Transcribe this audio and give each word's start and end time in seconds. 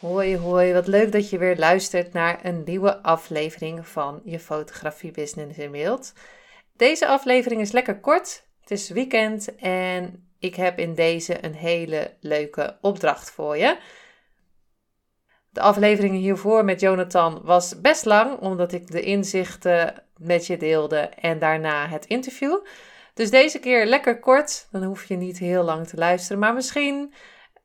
Hoi 0.00 0.36
hoi, 0.36 0.72
wat 0.72 0.86
leuk 0.86 1.12
dat 1.12 1.30
je 1.30 1.38
weer 1.38 1.56
luistert 1.56 2.12
naar 2.12 2.44
een 2.44 2.62
nieuwe 2.64 3.02
aflevering 3.02 3.88
van 3.88 4.20
je 4.24 4.38
fotografie 4.38 5.10
business 5.10 5.58
in 5.58 5.70
beeld. 5.70 6.12
Deze 6.76 7.06
aflevering 7.06 7.60
is 7.60 7.72
lekker 7.72 8.00
kort. 8.00 8.46
Het 8.60 8.70
is 8.70 8.90
weekend 8.90 9.54
en 9.56 10.28
ik 10.38 10.54
heb 10.54 10.78
in 10.78 10.94
deze 10.94 11.44
een 11.44 11.54
hele 11.54 12.14
leuke 12.20 12.78
opdracht 12.80 13.30
voor 13.30 13.56
je. 13.56 13.78
De 15.50 15.60
aflevering 15.60 16.16
hiervoor 16.16 16.64
met 16.64 16.80
Jonathan 16.80 17.40
was 17.44 17.80
best 17.80 18.04
lang, 18.04 18.38
omdat 18.38 18.72
ik 18.72 18.90
de 18.90 19.00
inzichten 19.00 20.02
met 20.16 20.46
je 20.46 20.56
deelde 20.56 20.98
en 21.00 21.38
daarna 21.38 21.88
het 21.88 22.06
interview. 22.06 22.58
Dus 23.14 23.30
deze 23.30 23.58
keer 23.58 23.86
lekker 23.86 24.18
kort, 24.18 24.68
dan 24.70 24.82
hoef 24.82 25.04
je 25.04 25.16
niet 25.16 25.38
heel 25.38 25.62
lang 25.62 25.86
te 25.86 25.96
luisteren, 25.96 26.38
maar 26.38 26.54
misschien 26.54 27.14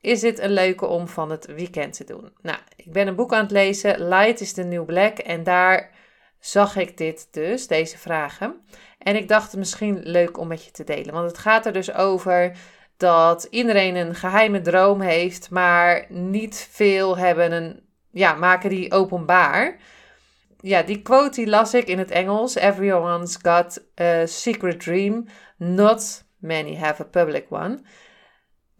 is 0.03 0.19
dit 0.19 0.39
een 0.39 0.51
leuke 0.51 0.85
om 0.85 1.07
van 1.07 1.29
het 1.31 1.45
weekend 1.45 1.93
te 1.93 2.03
doen. 2.03 2.31
Nou, 2.41 2.57
ik 2.75 2.91
ben 2.91 3.07
een 3.07 3.15
boek 3.15 3.33
aan 3.33 3.43
het 3.43 3.51
lezen, 3.51 4.07
Light 4.07 4.41
is 4.41 4.53
the 4.53 4.63
New 4.63 4.85
Black, 4.85 5.17
en 5.17 5.43
daar 5.43 5.91
zag 6.39 6.75
ik 6.75 6.97
dit 6.97 7.27
dus, 7.31 7.67
deze 7.67 7.97
vragen. 7.97 8.55
En 8.97 9.15
ik 9.15 9.27
dacht 9.27 9.55
misschien 9.55 9.99
leuk 10.03 10.37
om 10.37 10.47
met 10.47 10.65
je 10.65 10.71
te 10.71 10.83
delen, 10.83 11.13
want 11.13 11.27
het 11.27 11.37
gaat 11.37 11.65
er 11.65 11.73
dus 11.73 11.93
over 11.93 12.57
dat 12.97 13.47
iedereen 13.49 13.95
een 13.95 14.15
geheime 14.15 14.61
droom 14.61 15.01
heeft, 15.01 15.49
maar 15.49 16.05
niet 16.09 16.67
veel 16.71 17.17
hebben 17.17 17.51
een, 17.51 17.83
ja, 18.11 18.33
maken 18.33 18.69
die 18.69 18.91
openbaar. 18.91 19.77
Ja, 20.59 20.81
die 20.81 21.01
quote 21.01 21.35
die 21.35 21.47
las 21.47 21.73
ik 21.73 21.87
in 21.87 21.97
het 21.99 22.11
Engels. 22.11 22.55
Everyone's 22.55 23.37
got 23.41 23.83
a 24.01 24.25
secret 24.25 24.79
dream, 24.79 25.25
not 25.57 26.23
many 26.37 26.75
have 26.77 27.01
a 27.01 27.05
public 27.05 27.45
one. 27.49 27.81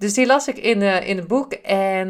Dus 0.03 0.13
die 0.13 0.25
las 0.25 0.47
ik 0.47 0.57
in, 0.57 0.81
uh, 0.81 1.07
in 1.07 1.17
het 1.17 1.27
boek 1.27 1.53
en 1.53 2.09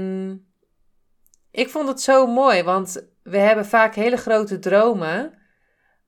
ik 1.52 1.70
vond 1.70 1.88
het 1.88 2.02
zo 2.02 2.28
mooi, 2.28 2.64
want 2.64 3.08
we 3.24 3.38
hebben 3.38 3.66
vaak 3.66 3.96
hele 3.96 4.18
grote 4.18 4.60
dromen, 4.60 5.34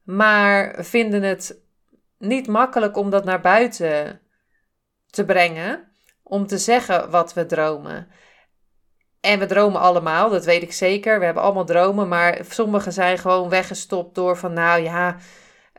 maar 0.03 0.75
vinden 0.86 1.23
het 1.23 1.61
niet 2.17 2.47
makkelijk 2.47 2.97
om 2.97 3.09
dat 3.09 3.25
naar 3.25 3.41
buiten 3.41 4.22
te 5.09 5.25
brengen, 5.25 5.91
om 6.23 6.47
te 6.47 6.58
zeggen 6.58 7.09
wat 7.09 7.33
we 7.33 7.45
dromen. 7.45 8.08
En 9.19 9.39
we 9.39 9.45
dromen 9.45 9.81
allemaal, 9.81 10.30
dat 10.30 10.45
weet 10.45 10.63
ik 10.63 10.73
zeker. 10.73 11.19
We 11.19 11.25
hebben 11.25 11.44
allemaal 11.44 11.66
dromen, 11.66 12.08
maar 12.08 12.45
sommige 12.50 12.91
zijn 12.91 13.17
gewoon 13.17 13.50
weggestopt 13.50 14.16
door 14.16 14.38
van, 14.38 14.53
nou 14.53 14.81
ja, 14.81 15.17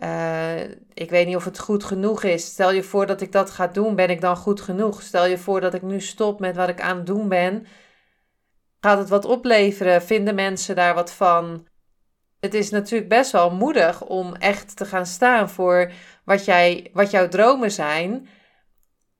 uh, 0.02 0.60
ik 0.94 1.10
weet 1.10 1.26
niet 1.26 1.36
of 1.36 1.44
het 1.44 1.58
goed 1.58 1.84
genoeg 1.84 2.22
is. 2.22 2.44
Stel 2.44 2.72
je 2.72 2.82
voor 2.82 3.06
dat 3.06 3.20
ik 3.20 3.32
dat 3.32 3.50
ga 3.50 3.66
doen, 3.66 3.94
ben 3.94 4.10
ik 4.10 4.20
dan 4.20 4.36
goed 4.36 4.60
genoeg? 4.60 5.02
Stel 5.02 5.26
je 5.26 5.38
voor 5.38 5.60
dat 5.60 5.74
ik 5.74 5.82
nu 5.82 6.00
stop 6.00 6.40
met 6.40 6.56
wat 6.56 6.68
ik 6.68 6.80
aan 6.80 6.96
het 6.96 7.06
doen 7.06 7.28
ben. 7.28 7.66
Gaat 8.80 8.98
het 8.98 9.08
wat 9.08 9.24
opleveren? 9.24 10.02
Vinden 10.02 10.34
mensen 10.34 10.74
daar 10.74 10.94
wat 10.94 11.12
van? 11.12 11.66
Het 12.40 12.54
is 12.54 12.70
natuurlijk 12.70 13.08
best 13.08 13.30
wel 13.30 13.50
moedig 13.50 14.02
om 14.04 14.34
echt 14.34 14.76
te 14.76 14.84
gaan 14.84 15.06
staan 15.06 15.50
voor 15.50 15.92
wat, 16.24 16.44
jij, 16.44 16.90
wat 16.92 17.10
jouw 17.10 17.28
dromen 17.28 17.70
zijn. 17.70 18.28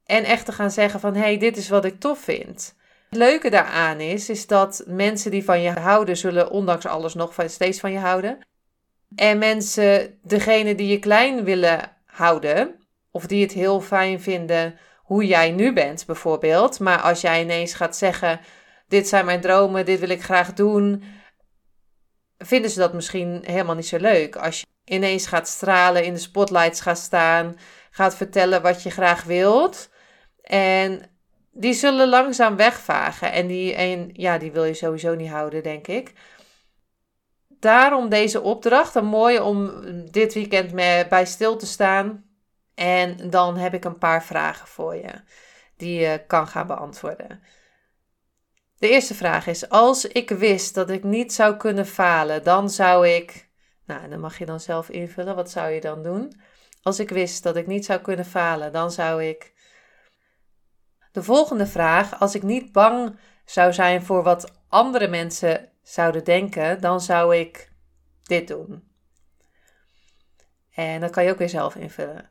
En 0.04 0.24
echt 0.24 0.44
te 0.44 0.52
gaan 0.52 0.70
zeggen 0.70 1.00
van, 1.00 1.14
hé, 1.14 1.20
hey, 1.20 1.38
dit 1.38 1.56
is 1.56 1.68
wat 1.68 1.84
ik 1.84 2.00
tof 2.00 2.18
vind. 2.18 2.74
Het 3.08 3.18
leuke 3.18 3.50
daaraan 3.50 4.00
is, 4.00 4.28
is 4.28 4.46
dat 4.46 4.84
mensen 4.86 5.30
die 5.30 5.44
van 5.44 5.60
je 5.60 5.70
houden, 5.70 6.16
zullen 6.16 6.50
ondanks 6.50 6.86
alles 6.86 7.14
nog 7.14 7.34
steeds 7.46 7.80
van 7.80 7.92
je 7.92 7.98
houden. 7.98 8.38
En 9.16 9.38
mensen, 9.38 10.18
degene 10.22 10.74
die 10.74 10.88
je 10.88 10.98
klein 10.98 11.44
willen 11.44 11.92
houden, 12.04 12.86
of 13.10 13.26
die 13.26 13.42
het 13.42 13.52
heel 13.52 13.80
fijn 13.80 14.20
vinden 14.20 14.78
hoe 14.96 15.26
jij 15.26 15.50
nu 15.50 15.72
bent 15.72 16.06
bijvoorbeeld. 16.06 16.80
Maar 16.80 17.00
als 17.00 17.20
jij 17.20 17.42
ineens 17.42 17.74
gaat 17.74 17.96
zeggen, 17.96 18.40
dit 18.88 19.08
zijn 19.08 19.24
mijn 19.24 19.40
dromen, 19.40 19.84
dit 19.84 20.00
wil 20.00 20.08
ik 20.08 20.22
graag 20.22 20.52
doen, 20.52 21.02
vinden 22.38 22.70
ze 22.70 22.78
dat 22.78 22.92
misschien 22.92 23.42
helemaal 23.44 23.74
niet 23.74 23.86
zo 23.86 23.98
leuk. 23.98 24.36
Als 24.36 24.60
je 24.60 24.66
ineens 24.84 25.26
gaat 25.26 25.48
stralen, 25.48 26.04
in 26.04 26.12
de 26.12 26.20
spotlights 26.20 26.80
gaat 26.80 26.98
staan, 26.98 27.58
gaat 27.90 28.16
vertellen 28.16 28.62
wat 28.62 28.82
je 28.82 28.90
graag 28.90 29.24
wilt. 29.24 29.90
En 30.42 31.02
die 31.52 31.74
zullen 31.74 32.08
langzaam 32.08 32.56
wegvagen. 32.56 33.32
En 33.32 33.46
die, 33.46 33.74
en, 33.74 34.10
ja, 34.12 34.38
die 34.38 34.52
wil 34.52 34.64
je 34.64 34.74
sowieso 34.74 35.14
niet 35.14 35.30
houden, 35.30 35.62
denk 35.62 35.86
ik 35.86 36.12
daarom 37.60 38.08
deze 38.08 38.40
opdracht. 38.40 38.94
Een 38.94 39.06
mooie 39.06 39.42
om 39.42 39.82
dit 40.10 40.34
weekend 40.34 40.72
mee 40.72 41.06
bij 41.06 41.26
stil 41.26 41.56
te 41.56 41.66
staan. 41.66 42.24
En 42.74 43.30
dan 43.30 43.56
heb 43.56 43.74
ik 43.74 43.84
een 43.84 43.98
paar 43.98 44.24
vragen 44.24 44.66
voor 44.66 44.94
je 44.94 45.20
die 45.76 46.00
je 46.00 46.24
kan 46.26 46.46
gaan 46.46 46.66
beantwoorden. 46.66 47.42
De 48.78 48.88
eerste 48.88 49.14
vraag 49.14 49.46
is: 49.46 49.68
Als 49.68 50.06
ik 50.06 50.30
wist 50.30 50.74
dat 50.74 50.90
ik 50.90 51.04
niet 51.04 51.32
zou 51.32 51.56
kunnen 51.56 51.86
falen, 51.86 52.44
dan 52.44 52.70
zou 52.70 53.08
ik. 53.08 53.48
Nou, 53.86 54.08
dan 54.08 54.20
mag 54.20 54.38
je 54.38 54.46
dan 54.46 54.60
zelf 54.60 54.88
invullen. 54.88 55.36
Wat 55.36 55.50
zou 55.50 55.70
je 55.70 55.80
dan 55.80 56.02
doen? 56.02 56.40
Als 56.82 56.98
ik 56.98 57.10
wist 57.10 57.42
dat 57.42 57.56
ik 57.56 57.66
niet 57.66 57.84
zou 57.84 58.00
kunnen 58.00 58.24
falen, 58.24 58.72
dan 58.72 58.90
zou 58.90 59.24
ik. 59.24 59.54
De 61.12 61.22
volgende 61.22 61.66
vraag: 61.66 62.20
Als 62.20 62.34
ik 62.34 62.42
niet 62.42 62.72
bang 62.72 63.18
zou 63.44 63.72
zijn 63.72 64.02
voor 64.02 64.22
wat 64.22 64.52
andere 64.68 65.08
mensen 65.08 65.70
zouden 65.88 66.24
denken, 66.24 66.80
dan 66.80 67.00
zou 67.00 67.36
ik 67.36 67.72
dit 68.22 68.48
doen. 68.48 68.90
En 70.74 71.00
dat 71.00 71.10
kan 71.10 71.24
je 71.24 71.30
ook 71.30 71.38
weer 71.38 71.48
zelf 71.48 71.74
invullen. 71.74 72.30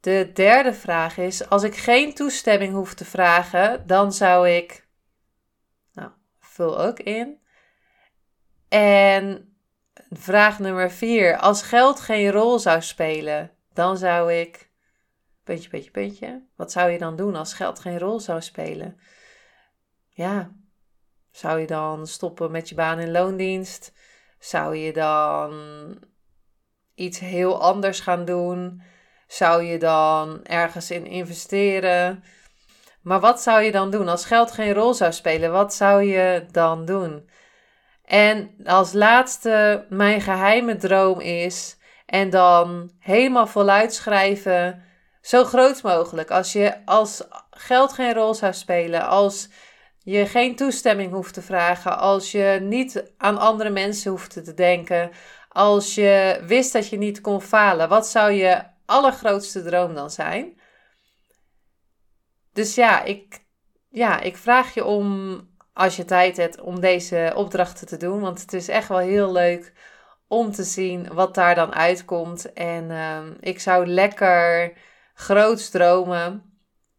De 0.00 0.30
derde 0.34 0.74
vraag 0.74 1.16
is: 1.16 1.48
als 1.48 1.62
ik 1.62 1.76
geen 1.76 2.14
toestemming 2.14 2.72
hoef 2.72 2.94
te 2.94 3.04
vragen, 3.04 3.86
dan 3.86 4.12
zou 4.12 4.48
ik. 4.48 4.86
Nou, 5.92 6.10
vul 6.40 6.80
ook 6.80 6.98
in. 6.98 7.40
En 8.68 9.54
vraag 10.10 10.58
nummer 10.58 10.90
vier: 10.90 11.36
als 11.36 11.62
geld 11.62 12.00
geen 12.00 12.30
rol 12.30 12.58
zou 12.58 12.82
spelen, 12.82 13.50
dan 13.72 13.96
zou 13.96 14.32
ik. 14.32 14.70
Puntje, 15.44 15.68
puntje, 15.68 15.90
puntje. 15.90 16.46
Wat 16.56 16.72
zou 16.72 16.90
je 16.90 16.98
dan 16.98 17.16
doen 17.16 17.36
als 17.36 17.54
geld 17.54 17.78
geen 17.78 17.98
rol 17.98 18.20
zou 18.20 18.40
spelen? 18.40 19.00
Ja, 20.08 20.52
zou 21.30 21.60
je 21.60 21.66
dan 21.66 22.06
stoppen 22.06 22.50
met 22.50 22.68
je 22.68 22.74
baan 22.74 22.98
in 22.98 23.10
loondienst? 23.10 23.92
Zou 24.38 24.76
je 24.76 24.92
dan 24.92 25.52
iets 26.94 27.18
heel 27.18 27.60
anders 27.60 28.00
gaan 28.00 28.24
doen? 28.24 28.82
Zou 29.26 29.62
je 29.62 29.78
dan 29.78 30.44
ergens 30.44 30.90
in 30.90 31.06
investeren? 31.06 32.24
Maar 33.02 33.20
wat 33.20 33.42
zou 33.42 33.62
je 33.62 33.72
dan 33.72 33.90
doen 33.90 34.08
als 34.08 34.24
geld 34.24 34.52
geen 34.52 34.72
rol 34.72 34.94
zou 34.94 35.12
spelen? 35.12 35.52
Wat 35.52 35.74
zou 35.74 36.02
je 36.02 36.46
dan 36.50 36.84
doen? 36.84 37.28
En 38.04 38.54
als 38.64 38.92
laatste, 38.92 39.86
mijn 39.88 40.20
geheime 40.20 40.76
droom 40.76 41.20
is. 41.20 41.76
En 42.06 42.30
dan 42.30 42.90
helemaal 42.98 43.46
voluit 43.46 43.94
schrijven. 43.94 44.82
Zo 45.20 45.44
groot 45.44 45.82
mogelijk. 45.82 46.30
Als, 46.30 46.52
je, 46.52 46.86
als 46.86 47.22
geld 47.50 47.92
geen 47.92 48.14
rol 48.14 48.34
zou 48.34 48.52
spelen. 48.52 49.06
Als 49.06 49.48
je 50.02 50.26
geen 50.26 50.56
toestemming 50.56 51.12
hoeft 51.12 51.34
te 51.34 51.42
vragen, 51.42 51.98
als 51.98 52.32
je 52.32 52.58
niet 52.62 53.12
aan 53.16 53.38
andere 53.38 53.70
mensen 53.70 54.10
hoeft 54.10 54.44
te 54.44 54.54
denken, 54.54 55.10
als 55.48 55.94
je 55.94 56.42
wist 56.46 56.72
dat 56.72 56.88
je 56.88 56.96
niet 56.98 57.20
kon 57.20 57.40
falen, 57.42 57.88
wat 57.88 58.06
zou 58.06 58.32
je 58.32 58.62
allergrootste 58.86 59.62
droom 59.62 59.94
dan 59.94 60.10
zijn? 60.10 60.60
Dus 62.52 62.74
ja, 62.74 63.02
ik, 63.02 63.44
ja, 63.88 64.20
ik 64.20 64.36
vraag 64.36 64.74
je 64.74 64.84
om, 64.84 65.40
als 65.72 65.96
je 65.96 66.04
tijd 66.04 66.36
hebt, 66.36 66.60
om 66.60 66.80
deze 66.80 67.32
opdrachten 67.36 67.86
te 67.86 67.96
doen, 67.96 68.20
want 68.20 68.40
het 68.40 68.52
is 68.52 68.68
echt 68.68 68.88
wel 68.88 68.98
heel 68.98 69.32
leuk 69.32 69.72
om 70.28 70.52
te 70.52 70.64
zien 70.64 71.14
wat 71.14 71.34
daar 71.34 71.54
dan 71.54 71.74
uitkomt. 71.74 72.52
En 72.52 72.90
ehm, 72.90 73.32
ik 73.40 73.60
zou 73.60 73.86
lekker 73.86 74.72
groot 75.14 75.70
dromen. 75.70 76.54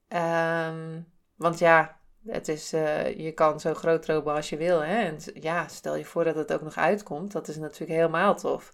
Um, 0.08 1.08
want 1.36 1.60
ja, 1.60 2.01
het 2.28 2.48
is, 2.48 2.74
uh, 2.74 3.18
je 3.18 3.32
kan 3.32 3.60
zo 3.60 3.74
groot 3.74 4.02
dromen 4.02 4.34
als 4.34 4.50
je 4.50 4.58
wil. 4.58 4.84
Hè? 4.84 5.02
En 5.04 5.18
ja, 5.34 5.68
stel 5.68 5.96
je 5.96 6.06
voor 6.06 6.24
dat 6.24 6.36
het 6.36 6.54
ook 6.54 6.62
nog 6.62 6.78
uitkomt. 6.78 7.32
Dat 7.32 7.48
is 7.48 7.58
natuurlijk 7.58 7.92
helemaal 7.92 8.36
tof. 8.36 8.72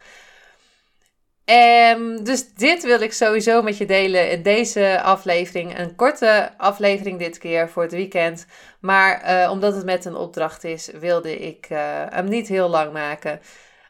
Um, 1.50 2.24
dus 2.24 2.54
dit 2.54 2.84
wil 2.84 3.02
ik 3.02 3.14
sowieso 3.14 3.62
met 3.62 3.78
je 3.78 3.86
delen 3.86 4.32
in 4.32 4.42
deze 4.42 5.02
aflevering. 5.02 5.80
Een 5.80 5.96
korte 5.96 6.54
aflevering 6.58 7.20
dit 7.20 7.38
keer 7.38 7.70
voor 7.70 7.84
het 7.84 7.92
weekend. 7.92 8.46
Maar 8.80 9.42
uh, 9.44 9.52
omdat 9.52 9.76
het 9.76 9.86
met 9.86 10.06
een 10.06 10.16
opdracht 10.16 10.64
is, 10.64 10.88
wilde 10.88 11.38
ik 11.38 11.70
uh, 11.70 11.80
hem 12.10 12.28
niet 12.28 12.48
heel 12.48 12.70
lang 12.70 12.94
maken. 12.94 13.40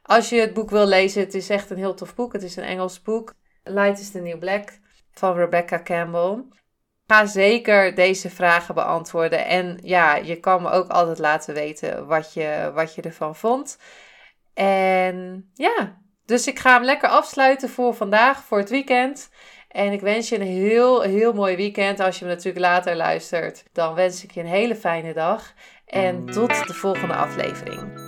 Als 0.01 0.30
je 0.30 0.39
het 0.39 0.53
boek 0.53 0.69
wil 0.69 0.86
lezen, 0.86 1.21
het 1.21 1.33
is 1.33 1.50
echt 1.50 1.69
een 1.69 1.77
heel 1.77 1.94
tof 1.94 2.15
boek. 2.15 2.33
Het 2.33 2.44
is 2.44 2.56
een 2.56 2.63
Engels 2.63 3.01
boek. 3.01 3.33
Light 3.63 4.00
is 4.00 4.12
the 4.12 4.19
New 4.19 4.39
Black 4.39 4.80
van 5.12 5.36
Rebecca 5.36 5.81
Campbell. 5.83 6.44
Ga 7.07 7.25
zeker 7.25 7.95
deze 7.95 8.30
vragen 8.30 8.75
beantwoorden. 8.75 9.45
En 9.45 9.80
ja, 9.83 10.15
je 10.15 10.39
kan 10.39 10.62
me 10.62 10.69
ook 10.69 10.89
altijd 10.89 11.19
laten 11.19 11.54
weten 11.54 12.07
wat 12.07 12.33
je, 12.33 12.71
wat 12.74 12.95
je 12.95 13.01
ervan 13.01 13.36
vond. 13.36 13.77
En 14.54 15.50
ja, 15.54 15.98
dus 16.25 16.48
ik 16.48 16.59
ga 16.59 16.74
hem 16.74 16.83
lekker 16.83 17.09
afsluiten 17.09 17.69
voor 17.69 17.94
vandaag, 17.94 18.44
voor 18.44 18.57
het 18.57 18.69
weekend. 18.69 19.30
En 19.68 19.92
ik 19.92 20.01
wens 20.01 20.30
je 20.30 20.36
een 20.36 20.48
heel, 20.48 21.01
heel 21.01 21.33
mooi 21.33 21.56
weekend. 21.56 22.00
Als 22.00 22.19
je 22.19 22.25
me 22.25 22.31
natuurlijk 22.31 22.65
later 22.65 22.95
luistert, 22.95 23.63
dan 23.74 23.94
wens 23.94 24.24
ik 24.24 24.31
je 24.31 24.39
een 24.39 24.45
hele 24.45 24.75
fijne 24.75 25.13
dag. 25.13 25.53
En 25.86 26.25
tot 26.25 26.68
de 26.68 26.74
volgende 26.74 27.15
aflevering. 27.15 28.06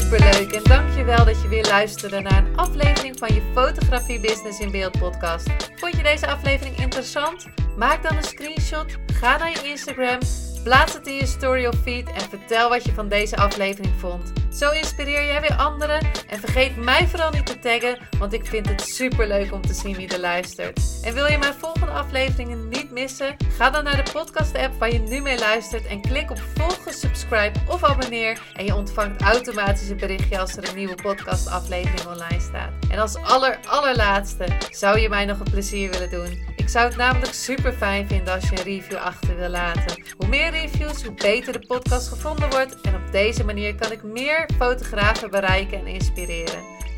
Superleuk 0.00 0.52
en 0.52 0.62
dankjewel 0.62 1.24
dat 1.24 1.42
je 1.42 1.48
weer 1.48 1.64
luisterde 1.64 2.20
naar 2.20 2.46
een 2.46 2.56
aflevering 2.56 3.18
van 3.18 3.34
je 3.34 3.42
Fotografie 3.52 4.20
Business 4.20 4.60
in 4.60 4.70
Beeld 4.70 4.98
podcast. 4.98 5.48
Vond 5.74 5.96
je 5.96 6.02
deze 6.02 6.26
aflevering 6.26 6.76
interessant? 6.76 7.46
Maak 7.76 8.02
dan 8.02 8.16
een 8.16 8.24
screenshot, 8.24 8.96
ga 9.12 9.36
naar 9.36 9.50
je 9.50 9.68
Instagram, 9.68 10.18
plaats 10.64 10.92
het 10.92 11.06
in 11.06 11.14
je 11.14 11.26
story 11.26 11.66
of 11.66 11.74
feed 11.82 12.12
en 12.12 12.20
vertel 12.20 12.68
wat 12.68 12.84
je 12.84 12.92
van 12.92 13.08
deze 13.08 13.36
aflevering 13.36 13.94
vond. 13.98 14.32
Zo 14.52 14.70
inspireer 14.70 15.24
jij 15.24 15.40
weer 15.40 15.56
anderen 15.56 16.00
en 16.28 16.38
vergeet 16.38 16.76
mij 16.76 17.06
vooral 17.08 17.30
niet 17.30 17.46
te 17.46 17.58
taggen, 17.58 17.98
want 18.18 18.32
ik 18.32 18.46
vind 18.46 18.68
het 18.68 18.80
super 18.80 19.26
leuk 19.28 19.52
om 19.52 19.62
te 19.62 19.74
zien 19.74 19.96
wie 19.96 20.08
er 20.08 20.20
luistert. 20.20 20.80
En 21.02 21.14
wil 21.14 21.26
je 21.26 21.38
mijn 21.38 21.54
volgende 21.54 21.92
afleveringen 21.92 22.68
missen? 22.94 23.36
Ga 23.56 23.70
dan 23.70 23.84
naar 23.84 24.04
de 24.04 24.12
podcast 24.12 24.56
app 24.56 24.78
waar 24.78 24.92
je 24.92 24.98
nu 24.98 25.20
mee 25.20 25.38
luistert 25.38 25.86
en 25.86 26.00
klik 26.00 26.30
op 26.30 26.38
volgen, 26.54 26.92
subscribe 26.92 27.58
of 27.68 27.84
abonneer 27.84 28.42
en 28.56 28.64
je 28.64 28.74
ontvangt 28.74 29.22
automatisch 29.22 29.88
een 29.88 29.96
berichtje 29.96 30.38
als 30.38 30.56
er 30.56 30.68
een 30.68 30.76
nieuwe 30.76 30.94
podcast 31.02 31.48
aflevering 31.48 32.06
online 32.06 32.40
staat. 32.40 32.72
En 32.90 32.98
als 32.98 33.16
aller 33.16 33.58
allerlaatste 33.68 34.46
zou 34.70 34.98
je 34.98 35.08
mij 35.08 35.24
nog 35.24 35.38
een 35.38 35.50
plezier 35.50 35.90
willen 35.90 36.10
doen. 36.10 36.52
Ik 36.56 36.68
zou 36.68 36.86
het 36.86 36.96
namelijk 36.96 37.32
super 37.32 37.72
fijn 37.72 38.08
vinden 38.08 38.34
als 38.34 38.48
je 38.48 38.58
een 38.58 38.64
review 38.64 38.96
achter 38.96 39.36
wil 39.36 39.48
laten. 39.48 40.02
Hoe 40.16 40.28
meer 40.28 40.50
reviews, 40.50 41.02
hoe 41.02 41.14
beter 41.14 41.52
de 41.52 41.66
podcast 41.66 42.08
gevonden 42.08 42.50
wordt 42.50 42.80
en 42.80 42.94
op 42.94 43.12
deze 43.12 43.44
manier 43.44 43.74
kan 43.74 43.92
ik 43.92 44.02
meer 44.02 44.48
fotografen 44.58 45.30
bereiken 45.30 45.78
en 45.78 45.86
inspireren. 45.86 46.73